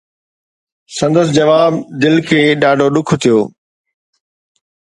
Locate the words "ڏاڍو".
2.61-2.87